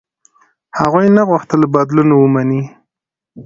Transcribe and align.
هغوی 0.79 1.07
نه 1.15 1.21
غوښتل 1.29 1.61
بدلون 1.73 2.09
ومني. 2.13 2.61